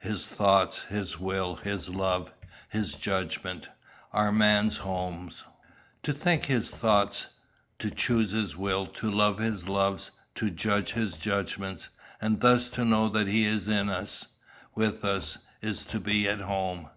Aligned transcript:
His 0.00 0.26
thoughts, 0.26 0.82
his 0.84 1.18
will, 1.18 1.56
his 1.56 1.88
love, 1.88 2.34
his 2.68 2.96
judgment, 2.96 3.70
are 4.12 4.30
man's 4.30 4.76
home. 4.76 5.30
To 6.02 6.12
think 6.12 6.44
his 6.44 6.68
thoughts, 6.68 7.28
to 7.78 7.90
choose 7.90 8.32
his 8.32 8.58
will, 8.58 8.84
to 8.88 9.10
love 9.10 9.38
his 9.38 9.70
loves, 9.70 10.10
to 10.34 10.50
judge 10.50 10.92
his 10.92 11.16
judgments, 11.16 11.88
and 12.20 12.40
thus 12.42 12.68
to 12.76 12.84
know 12.84 13.08
that 13.08 13.28
he 13.28 13.46
is 13.46 13.68
in 13.68 13.88
us, 13.88 14.26
with 14.74 15.02
us, 15.02 15.38
is 15.62 15.86
to 15.86 15.98
be 15.98 16.28
at 16.28 16.40
home. 16.40 16.90